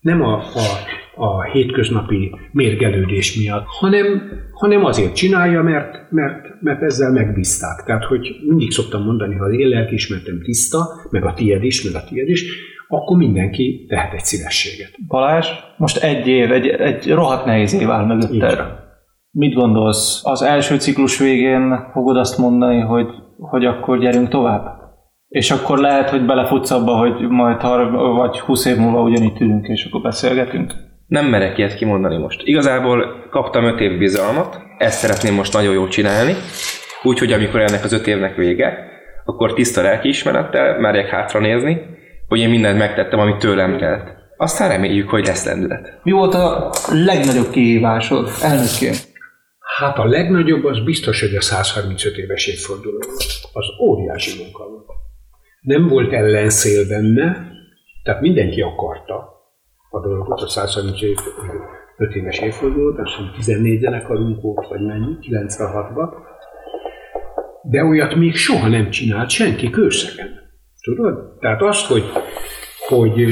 [0.00, 0.66] Nem a, a,
[1.14, 7.84] a hétköznapi mérgelődés miatt, hanem, hanem azért csinálja, mert, mert, mert ezzel megbízták.
[7.84, 10.78] Tehát, hogy mindig szoktam mondani, ha az én lelkiismertem tiszta,
[11.10, 12.44] meg a tied is, meg a tied is,
[12.88, 14.90] akkor mindenki tehet egy szívességet.
[15.06, 18.62] Balázs, most egy év, egy, egy rohadt nehéz év áll mögötted.
[19.30, 20.20] Mit gondolsz?
[20.24, 23.06] Az első ciklus végén fogod azt mondani, hogy,
[23.38, 24.76] hogy akkor gyerünk tovább?
[25.28, 29.66] És akkor lehet, hogy belefutsz abba, hogy majd har- vagy 20 év múlva ugyanígy ülünk,
[29.66, 30.72] és akkor beszélgetünk?
[31.06, 32.40] Nem merek ilyet kimondani most.
[32.44, 36.32] Igazából kaptam 5 év bizalmat, ezt szeretném most nagyon jól csinálni,
[37.02, 38.78] úgyhogy amikor ennek az 5 évnek vége,
[39.24, 41.80] akkor tiszta lelkiismerettel merjek hátra nézni,
[42.28, 44.16] hogy én mindent megtettem, amit tőlem telt.
[44.36, 46.00] Aztán reméljük, hogy lesz lendület.
[46.02, 49.08] Mi volt a legnagyobb kihívásod elnökként?
[49.76, 52.98] Hát a legnagyobb az biztos, hogy a 135 éves évforduló.
[53.52, 54.86] Az óriási munka volt.
[55.60, 57.52] Nem volt ellenszél benne,
[58.02, 59.14] tehát mindenki akarta
[59.90, 66.08] a dolgot, a 135 éves évfordulót, azt hiszem 14 zenekarunk volt, vagy mennyi, 96-ban.
[67.62, 70.37] De olyat még soha nem csinált senki Kőszegen.
[70.94, 71.38] Tudod?
[71.40, 72.04] Tehát azt, hogy,
[72.86, 73.26] hogy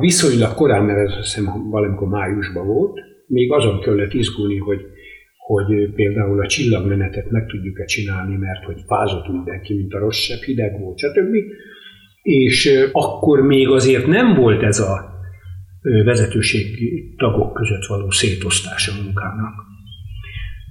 [0.00, 4.80] viszonylag korán, mert ez azt hiszem valamikor májusban volt, még azon kellett izgulni, hogy,
[5.36, 10.40] hogy például a csillagmenetet meg tudjuk-e csinálni, mert hogy fázott mindenki, mint a rossz sebb,
[10.40, 11.34] hideg volt, stb.
[12.22, 15.12] És akkor még azért nem volt ez a
[16.04, 19.54] vezetőségi tagok között való szétosztás a munkának.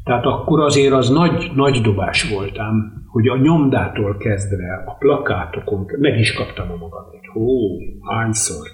[0.03, 6.19] Tehát akkor azért az nagy, nagy dobás voltam, hogy a nyomdától kezdve, a plakátokon, meg
[6.19, 7.21] is kaptam a magamét.
[7.33, 8.67] Hó, hányszor.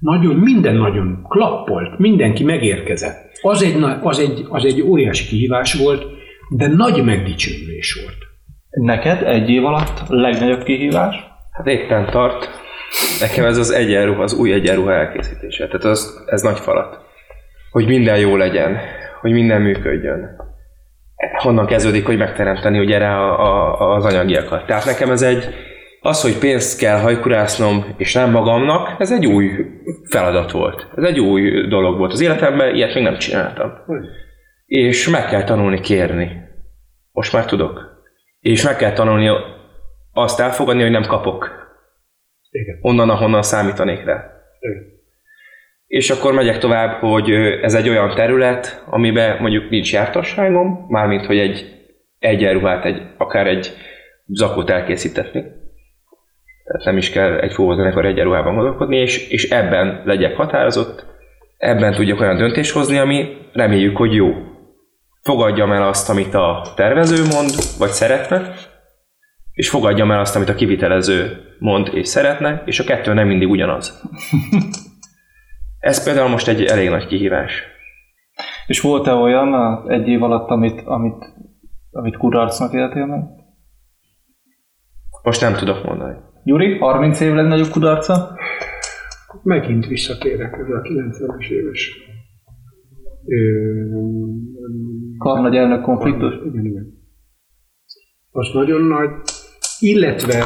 [0.00, 3.38] Nagyon, minden nagyon klappolt, mindenki megérkezett.
[3.42, 6.06] Az egy, az egy, az egy óriási kihívás volt,
[6.48, 8.18] de nagy megdicsőülés volt.
[8.70, 11.16] Neked egy év alatt a legnagyobb kihívás?
[11.50, 12.50] Hát éppen tart.
[13.20, 15.66] Nekem ez az egyenruha, az új egyenruha elkészítése.
[15.66, 16.98] Tehát az, ez nagy falat.
[17.70, 18.78] Hogy minden jó legyen,
[19.20, 20.45] hogy minden működjön
[21.16, 24.66] honnan kezdődik, hogy megteremteni ugye rá a, a, az anyagiakat.
[24.66, 25.54] Tehát nekem ez egy,
[26.00, 29.50] az, hogy pénzt kell hajkurásznom, és nem magamnak, ez egy új
[30.10, 30.88] feladat volt.
[30.96, 33.72] Ez egy új dolog volt az életemben, ilyet még nem csináltam.
[34.66, 36.44] És meg kell tanulni kérni.
[37.12, 37.80] Most már tudok.
[38.40, 39.30] És meg kell tanulni
[40.12, 41.64] azt elfogadni, hogy nem kapok.
[42.50, 42.78] Igen.
[42.80, 44.24] Onnan, ahonnan számítanék rá.
[44.60, 44.95] Igen
[45.86, 47.30] és akkor megyek tovább, hogy
[47.62, 51.76] ez egy olyan terület, amiben mondjuk nincs jártasságom, mármint, hogy egy
[52.18, 53.72] egyenruhát, egy, akár egy
[54.26, 55.40] zakót elkészítetni.
[56.64, 61.06] Tehát nem is kell egy fúvózenekar egyenruhában gondolkodni, és, és ebben legyek határozott,
[61.58, 64.34] ebben tudjak olyan döntést hozni, ami reméljük, hogy jó.
[65.22, 68.54] Fogadjam el azt, amit a tervező mond, vagy szeretne,
[69.52, 73.48] és fogadjam el azt, amit a kivitelező mond és szeretne, és a kettő nem mindig
[73.48, 74.00] ugyanaz.
[75.78, 77.62] Ez például most egy elég nagy kihívás.
[78.66, 81.34] És volt-e olyan egy év alatt, amit, amit,
[81.90, 83.24] amit kudarcnak éltél meg?
[85.22, 86.16] Most nem tudok mondani.
[86.44, 88.36] Gyuri, 30 év legnagyobb kudarca?
[89.42, 91.96] Megint visszatérek ez a 90-es éves.
[95.18, 96.34] Karnagy elnök konfliktus?
[96.34, 96.86] Igen, igen.
[98.30, 99.10] Az nagyon nagy,
[99.80, 100.44] illetve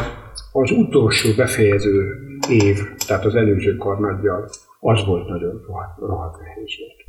[0.53, 2.15] az utolsó befejező
[2.49, 4.49] év, tehát az előző karnaggyal,
[4.81, 7.09] az volt nagyon rohadt, rohadt nehéz volt.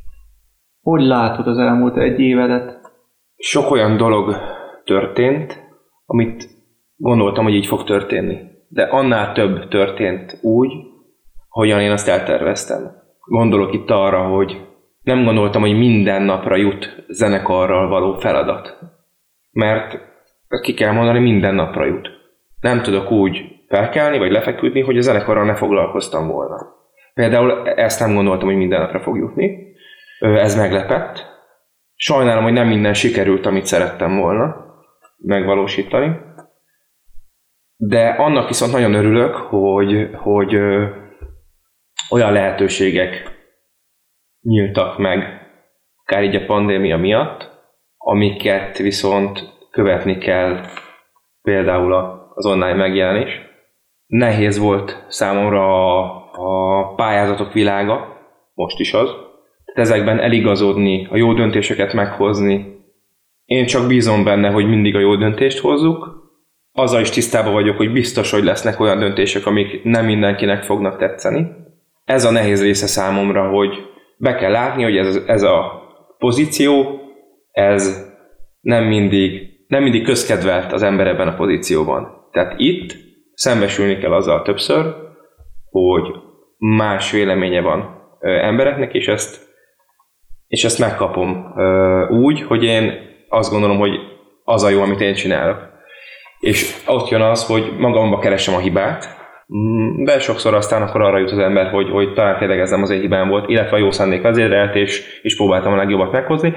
[0.81, 2.79] Hogy látod az elmúlt egy évedet?
[3.35, 4.35] Sok olyan dolog
[4.83, 5.69] történt,
[6.05, 6.49] amit
[6.95, 8.37] gondoltam, hogy így fog történni.
[8.67, 10.73] De annál több történt úgy,
[11.49, 12.91] hogyan én azt elterveztem.
[13.25, 14.67] Gondolok itt arra, hogy
[15.01, 18.79] nem gondoltam, hogy minden napra jut zenekarral való feladat.
[19.51, 20.09] mert
[20.61, 22.09] ki kell mondani, minden napra jut.
[22.61, 26.80] Nem tudok úgy felkelni, vagy lefeküdni, hogy a zenekarral ne foglalkoztam volna.
[27.13, 29.73] Például ezt nem gondoltam, hogy minden napra fog jutni.
[30.19, 31.29] Ez meglepett.
[31.95, 34.65] Sajnálom, hogy nem minden sikerült, amit szerettem volna
[35.17, 36.19] megvalósítani.
[37.75, 40.55] De annak viszont nagyon örülök, hogy, hogy
[42.09, 43.39] olyan lehetőségek
[44.41, 45.41] nyíltak meg,
[46.03, 47.49] akár így a pandémia miatt,
[47.97, 49.39] amiket viszont
[49.71, 50.65] követni kell,
[51.41, 51.93] például
[52.33, 53.41] az online megjelenés.
[54.05, 58.17] Nehéz volt számomra a, a pályázatok világa,
[58.53, 59.09] most is az.
[59.65, 62.79] Tehát ezekben eligazodni, a jó döntéseket meghozni.
[63.45, 66.29] Én csak bízom benne, hogy mindig a jó döntést hozzuk,
[66.71, 71.47] azzal is tisztában vagyok, hogy biztos, hogy lesznek olyan döntések, amik nem mindenkinek fognak tetszeni.
[72.05, 73.69] Ez a nehéz része számomra, hogy
[74.17, 75.81] be kell látni, hogy ez, ez a
[76.17, 76.99] pozíció,
[77.51, 78.11] ez
[78.61, 82.27] nem mindig, nem mindig közkedvelt az ember ebben a pozícióban.
[82.31, 82.95] Tehát itt
[83.33, 84.95] szembesülni kell azzal többször,
[85.69, 86.29] hogy
[86.65, 89.49] más véleménye van embereknek, és ezt,
[90.47, 91.53] és ezt megkapom
[92.09, 92.93] úgy, hogy én
[93.29, 93.99] azt gondolom, hogy
[94.43, 95.71] az a jó, amit én csinálok
[96.41, 99.17] és ott jön az, hogy magamba keresem a hibát,
[99.55, 102.81] mm, de sokszor aztán akkor arra jut az ember, hogy, hogy talán tényleg ez nem
[102.81, 106.53] az egy hibám volt, illetve a jó szándék vezérelt, és, és próbáltam a legjobbat meghozni.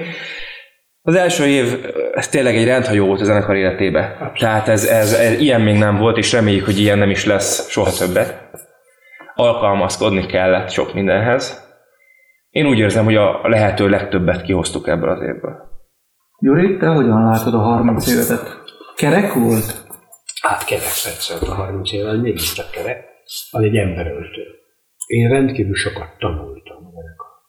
[1.01, 1.65] Az első év
[2.13, 4.31] ez tényleg egy rendhagyó volt a zenekar életébe.
[4.39, 7.69] Tehát ez, ez, ez, ilyen még nem volt, és reméljük, hogy ilyen nem is lesz
[7.69, 8.43] soha többet.
[9.35, 11.63] Alkalmazkodni kellett sok mindenhez.
[12.49, 15.73] Én úgy érzem, hogy a lehető legtöbbet kihoztuk ebből az évből.
[16.39, 18.61] Gyuri, te hogyan látod a 30 évetet?
[18.95, 19.83] Kerek volt?
[20.41, 23.05] Hát kerek persze, a 30 évvel mégiscsak kerek.
[23.51, 24.43] Az egy emberöltő.
[25.05, 27.45] Én rendkívül sokat tanultam zenekart.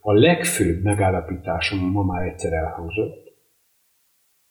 [0.00, 3.26] A legfőbb megállapításom ma már egyszer elhangzott,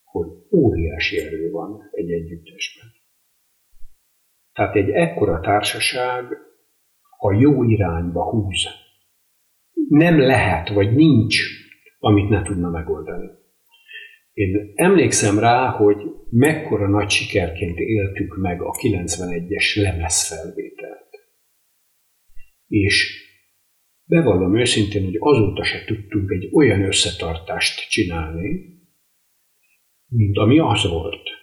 [0.04, 2.97] hogy óriási erő van egy együttesben.
[4.58, 6.26] Tehát egy ekkora társaság
[7.17, 8.67] a jó irányba húz.
[9.89, 11.39] Nem lehet, vagy nincs,
[12.00, 13.30] amit ne tudna megoldani.
[14.34, 15.98] Én emlékszem rá, hogy
[16.30, 21.10] mekkora nagy sikerként éltük meg a 91-es lemezfelvételt.
[22.67, 23.26] És
[24.04, 28.80] bevallom őszintén, hogy azóta se tudtunk egy olyan összetartást csinálni,
[30.08, 31.37] mint ami az volt.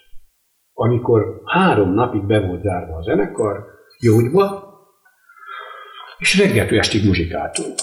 [0.74, 3.64] Amikor három napig be volt zárva a zenekar,
[3.98, 4.72] jógyba,
[6.18, 7.74] és reggeltől estig muzsikáltunk.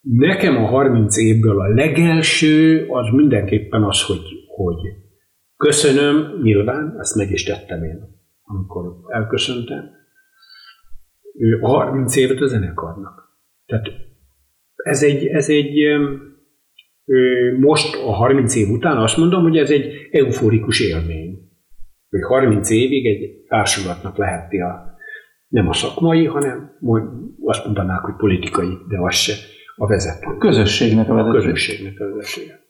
[0.00, 4.22] Nekem a 30 évből a legelső az mindenképpen az, hogy,
[4.56, 4.76] hogy
[5.56, 7.98] köszönöm, nyilván, ezt meg is tettem én,
[8.42, 9.90] amikor elköszöntem,
[11.60, 13.38] a 30 évet a zenekarnak.
[13.66, 13.86] Tehát
[14.74, 15.82] ez egy, ez egy
[17.58, 21.52] most a 30 év után azt mondom, hogy ez egy euforikus élmény.
[22.14, 24.96] Hogy 30 évig egy társulatnak leheti a,
[25.48, 26.78] nem a szakmai, hanem
[27.44, 29.32] azt mondanák, hogy politikai, de az se
[29.76, 30.26] a vezető.
[30.26, 31.38] A közösségnek a vezető.
[31.38, 32.60] A közösségnek a vezetője.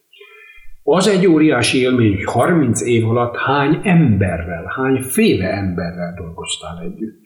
[0.83, 7.23] Az egy óriási élmény, hogy 30 év alatt hány emberrel, hányféle emberrel dolgoztál együtt.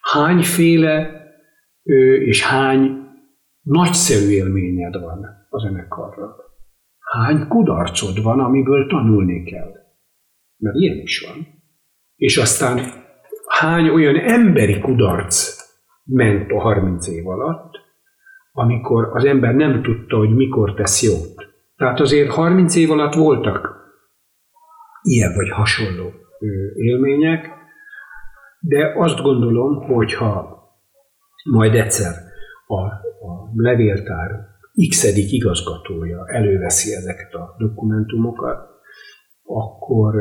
[0.00, 1.10] Hányféle
[2.24, 2.90] és hány
[3.62, 6.34] nagyszerű élményed van a zenekarral.
[6.98, 9.77] Hány kudarcod van, amiből tanulni kell.
[10.58, 11.46] Mert ilyen is van.
[12.16, 12.80] És aztán
[13.48, 15.56] hány olyan emberi kudarc
[16.04, 17.74] ment a 30 év alatt,
[18.52, 21.46] amikor az ember nem tudta, hogy mikor tesz jót.
[21.76, 23.76] Tehát azért 30 év alatt voltak
[25.02, 26.12] ilyen vagy hasonló
[26.74, 27.48] élmények,
[28.60, 30.58] de azt gondolom, hogy ha
[31.50, 32.12] majd egyszer
[32.66, 32.80] a,
[33.26, 34.30] a levéltár
[34.88, 38.77] x igazgatója előveszi ezeket a dokumentumokat,
[39.48, 40.14] akkor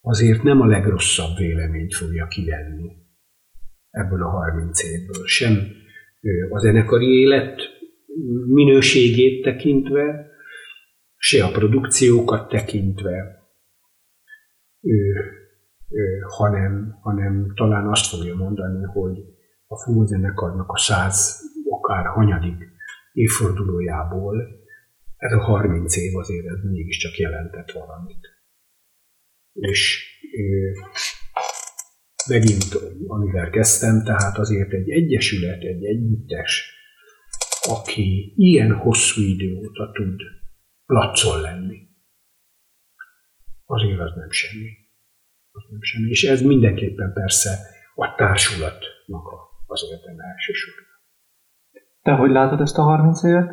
[0.00, 2.90] azért nem a legrosszabb véleményt fogja kivenni
[3.90, 5.26] ebből a 30 évből.
[5.26, 5.52] Sem
[6.50, 7.60] a zenekari élet
[8.46, 10.30] minőségét tekintve,
[11.16, 13.44] se a produkciókat tekintve,
[16.36, 19.18] hanem, hanem talán azt fogja mondani, hogy
[19.66, 21.40] a fúzenekarnak a száz
[21.70, 22.74] akár hanyadik
[23.12, 24.64] évfordulójából
[25.16, 28.35] ez a 30 év azért ez mégiscsak jelentett valamit.
[29.56, 30.04] És
[32.28, 32.64] megint,
[33.06, 36.74] amivel kezdtem, tehát azért egy egyesület, egy együttes,
[37.68, 40.20] aki ilyen hosszú idő óta tud
[40.86, 41.88] placon lenni,
[43.64, 44.70] azért az nem semmi.
[45.50, 46.08] Az nem semmi.
[46.08, 47.58] És ez mindenképpen persze
[47.94, 49.26] a társulatnak
[49.66, 50.84] az érdeme elsősorban.
[52.02, 53.50] Te hogy látod ezt a 30 évet?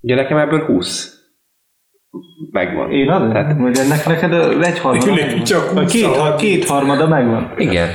[0.00, 1.17] Ugye nekem ebből 20
[2.50, 2.90] megvan.
[2.90, 3.32] Én azért?
[3.32, 5.44] Tehát, hogy ennek neked ö, egy harmada Neki megvan.
[5.44, 7.52] csak Vagy két, húsz két harmada megvan.
[7.56, 7.88] igen.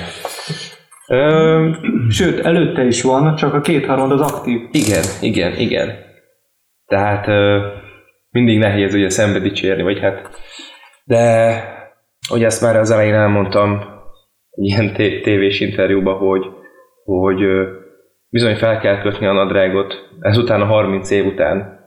[1.07, 1.69] Ö,
[2.09, 4.59] Sőt, előtte is van, csak a két harmad az aktív.
[4.71, 5.91] igen, igen, igen.
[6.85, 7.59] Tehát ö,
[8.29, 10.29] mindig nehéz ugye szembe dicsérni, vagy hát...
[11.05, 11.53] De,
[12.29, 13.71] hogy ezt már az elején elmondtam
[14.49, 16.45] egy ilyen té- tévés interjúban, hogy,
[17.03, 17.63] hogy ö,
[18.29, 21.82] bizony fel kell kötni a nadrágot ezután a 30 év után,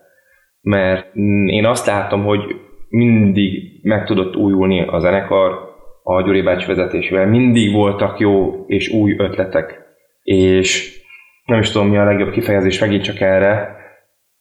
[0.67, 1.15] mert
[1.47, 2.41] én azt látom, hogy
[2.89, 7.27] mindig meg tudott újulni a zenekar a Gyuri bácsi vezetésével.
[7.27, 9.81] Mindig voltak jó és új ötletek.
[10.23, 11.01] És
[11.45, 13.77] nem is tudom mi a legjobb kifejezés megint csak erre,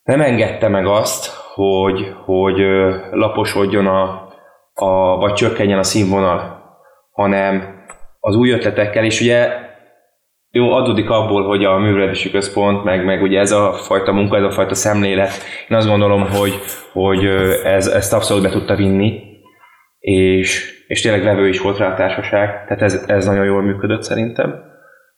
[0.04, 2.60] nem engedte meg azt, hogy, hogy
[3.12, 4.30] laposodjon a,
[4.74, 6.64] a, vagy csökkenjen a színvonal,
[7.12, 7.84] hanem
[8.20, 9.65] az új ötletekkel, és ugye
[10.58, 14.44] jó, adódik abból, hogy a művelési központ, meg, meg ugye ez a fajta munka, ez
[14.44, 15.32] a fajta szemlélet,
[15.70, 16.54] én azt gondolom, hogy,
[16.92, 17.26] hogy
[17.64, 19.22] ez, ezt abszolút be tudta vinni,
[20.00, 24.04] és, és tényleg levő is volt rá a társaság, tehát ez, ez nagyon jól működött
[24.04, 24.56] szerintem,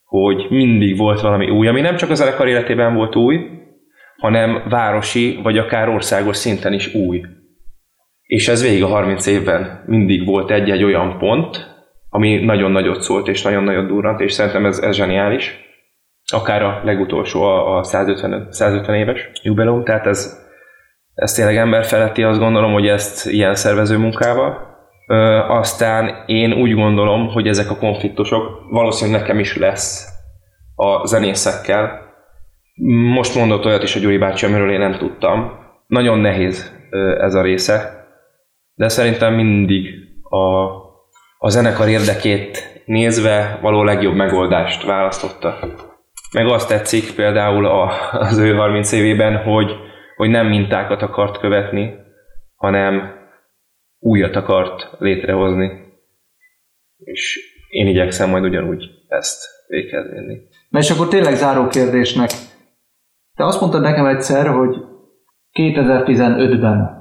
[0.04, 3.38] hogy mindig volt valami új, ami nem csak a zenekar életében volt új,
[4.16, 7.20] hanem városi, vagy akár országos szinten is új.
[8.22, 11.77] És ez végig a 30 évben mindig volt egy-egy olyan pont,
[12.10, 15.66] ami nagyon nagyot szólt, és nagyon nagyot durrant, és szerintem ez, ez zseniális.
[16.32, 20.46] Akár a legutolsó, a, a 150, 150 éves jubileum, tehát ez,
[21.14, 24.66] ez tényleg ember feletti, azt gondolom, hogy ezt ilyen szervező munkával.
[25.06, 25.14] Ö,
[25.48, 30.08] aztán én úgy gondolom, hogy ezek a konfliktusok valószínűleg nekem is lesz
[30.74, 32.06] a zenészekkel,
[33.14, 35.52] most mondott olyat is a Gyuri bácsi, amiről én nem tudtam.
[35.86, 36.72] Nagyon nehéz
[37.20, 38.06] ez a része,
[38.74, 39.86] de szerintem mindig
[40.22, 40.66] a,
[41.38, 45.58] a zenekar érdekét nézve való legjobb megoldást választotta.
[46.32, 49.72] Meg azt tetszik például a, az ő 30 évében, hogy,
[50.16, 51.94] hogy nem mintákat akart követni,
[52.54, 53.16] hanem
[53.98, 55.70] újat akart létrehozni.
[56.96, 60.38] És én igyekszem majd ugyanúgy ezt véghez vinni.
[60.68, 62.30] Na és akkor tényleg záró kérdésnek.
[63.34, 64.76] Te azt mondtad nekem egyszer, hogy
[65.52, 66.97] 2015-ben,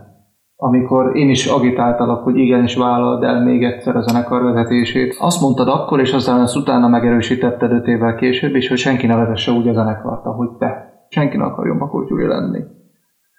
[0.59, 5.67] amikor én is agitáltalak, hogy igenis vállald el még egyszer a zenekar vezetését, azt mondtad
[5.67, 9.67] akkor, és aztán azt utána megerősítetted 5 évvel később is, hogy senki ne vezesse úgy
[9.67, 10.95] a zenekart, ahogy te.
[11.09, 12.63] Senki ne akarjon Bakó lenni.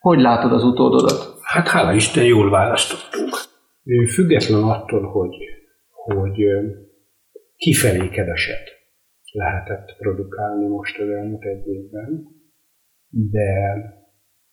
[0.00, 1.38] Hogy látod az utódodat?
[1.42, 3.34] Hát hála Isten, jól választottunk.
[4.14, 5.36] Független attól, hogy,
[6.04, 6.44] hogy
[7.56, 8.76] kifelé keveset
[9.32, 12.26] lehetett produkálni most az elmúlt egy évben,
[13.08, 13.72] de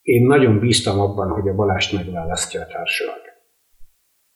[0.05, 3.21] én nagyon bíztam abban, hogy a Balást megválasztja a társaság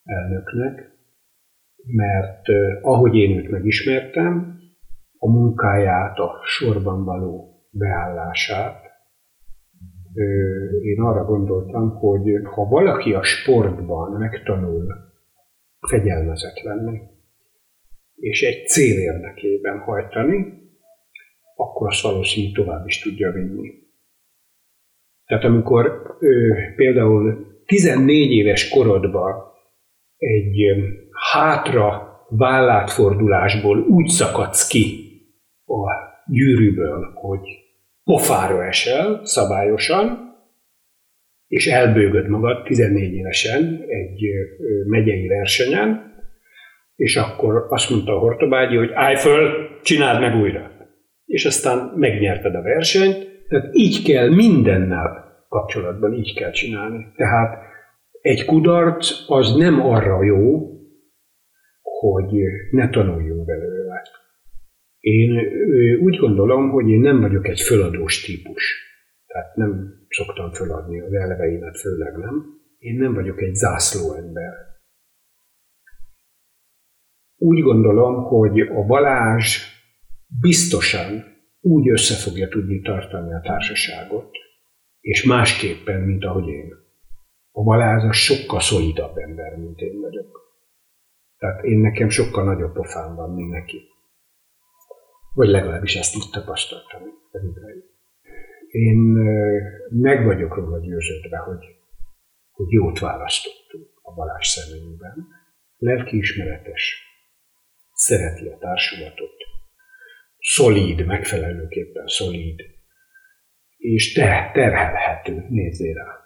[0.04, 0.92] elnöknek,
[1.86, 2.42] mert
[2.82, 4.58] ahogy én őt megismertem,
[5.18, 8.84] a munkáját, a sorban való beállását,
[10.82, 14.86] én arra gondoltam, hogy ha valaki a sportban megtanul
[15.80, 17.02] fegyelmezett lenni,
[18.16, 20.62] és egy cél érdekében hajtani,
[21.56, 23.89] akkor azt valószínűleg tovább is tudja vinni.
[25.30, 29.34] Tehát amikor ö, például 14 éves korodban
[30.18, 30.88] egy ö,
[31.32, 35.08] hátra vállátfordulásból úgy szakadsz ki
[35.66, 35.86] a
[36.32, 37.40] gyűrűből, hogy
[38.04, 40.28] pofára esel szabályosan,
[41.48, 44.22] és elbőgöd magad 14 évesen egy
[44.88, 46.14] megyei versenyen,
[46.96, 50.72] és akkor azt mondta a Hortobágyi, hogy állj föl, csináld meg újra.
[51.26, 57.12] És aztán megnyerted a versenyt, tehát így kell mindennel kapcsolatban így kell csinálni.
[57.16, 57.58] Tehát
[58.22, 60.74] egy kudarc az nem arra jó,
[61.82, 62.32] hogy
[62.72, 64.02] ne tanuljunk belőle.
[65.00, 65.38] Én
[66.02, 68.88] úgy gondolom, hogy én nem vagyok egy föladós típus.
[69.26, 72.46] Tehát nem szoktam föladni az elveimet, főleg nem.
[72.78, 74.54] Én nem vagyok egy zászlóember.
[77.36, 79.58] Úgy gondolom, hogy a Balázs
[80.42, 81.24] biztosan
[81.62, 84.30] úgy össze fogja tudni tartani a társaságot,
[85.00, 86.74] és másképpen, mint ahogy én.
[87.52, 90.40] A Balázs az sokkal szolidabb ember, mint én vagyok.
[91.38, 93.82] Tehát én nekem sokkal nagyobb pofám van, mint neki.
[95.34, 97.02] Vagy legalábbis ezt így tapasztaltam.
[98.68, 98.98] Én
[99.90, 101.66] meg vagyok róla győződve, hogy,
[102.52, 105.28] hogy jót választottunk a Balázs személyében.
[105.78, 107.04] Lelkiismeretes,
[107.94, 109.36] szereti a társulatot,
[110.40, 112.62] szolíd, megfelelőképpen szolíd,
[113.78, 116.18] és te, terhelhető, nézzél rá.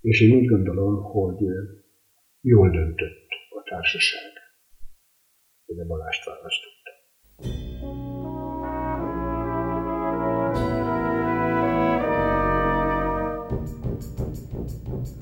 [0.00, 1.40] És én úgy gondolom, hogy
[2.40, 4.32] jól döntött a társaság,
[5.64, 6.82] hogy a Balást választotta.
[14.22, 15.21] Thank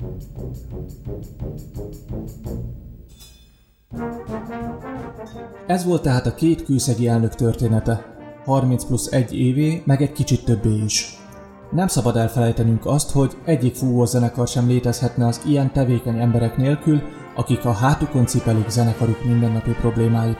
[5.67, 8.05] Ez volt tehát a két kőszegi elnök története.
[8.45, 11.19] 30 plusz egy évé, meg egy kicsit többé is.
[11.71, 17.01] Nem szabad elfelejtenünk azt, hogy egyik zenekar sem létezhetne az ilyen tevékeny emberek nélkül,
[17.35, 20.37] akik a hátukon cipelik zenekaruk mindennapi problémáit.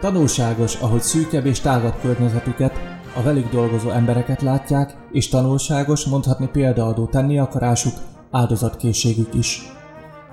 [0.00, 2.72] Tanulságos, ahogy szűkebb és tágabb környezetüket,
[3.16, 7.94] a velük dolgozó embereket látják, és tanulságos mondhatni példaadó tenni akarásuk,
[8.30, 9.77] áldozatkészségük is.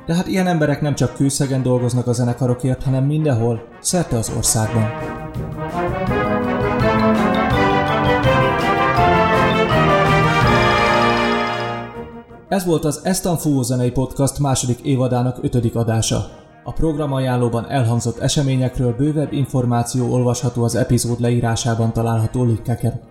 [0.06, 4.84] De hát ilyen emberek nem csak kőszegen dolgoznak a zenekarokért, hanem mindenhol, szerte az országban.
[12.50, 16.30] Ez volt az Estan zenei Podcast második évadának ötödik adása.
[16.64, 23.02] A program ajánlóban elhangzott eseményekről bővebb információ olvasható az epizód leírásában található linkeken.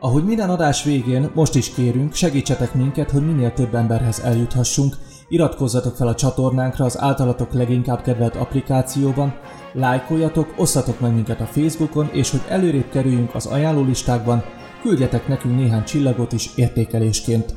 [0.00, 4.96] Ahogy minden adás végén, most is kérünk, segítsetek minket, hogy minél több emberhez eljuthassunk,
[5.28, 9.34] iratkozzatok fel a csatornánkra az általatok leginkább kedvelt applikációban,
[9.72, 14.42] lájkoljatok, osszatok meg minket a Facebookon, és hogy előrébb kerüljünk az ajánlólistákban,
[14.82, 17.54] küldjetek nekünk néhány csillagot is értékelésként.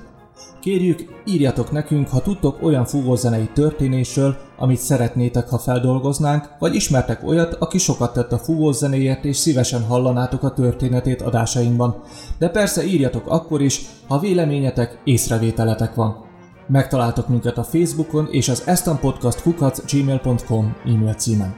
[0.60, 7.54] Kérjük, írjatok nekünk, ha tudtok olyan fúvózenei történésről, amit szeretnétek, ha feldolgoznánk, vagy ismertek olyat,
[7.54, 12.02] aki sokat tett a fúvózenéért és szívesen hallanátok a történetét adásainkban.
[12.38, 16.31] De persze írjatok akkor is, ha véleményetek, észrevételetek van.
[16.72, 21.56] Megtaláltok minket a Facebookon és az estanpodcast.gmail.com e-mail címen.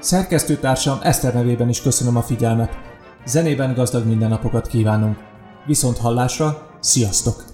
[0.00, 2.78] Szerkesztőtársam Eszter nevében is köszönöm a figyelmet.
[3.24, 5.16] Zenében gazdag mindennapokat kívánunk.
[5.66, 7.45] Viszont hallásra, sziasztok!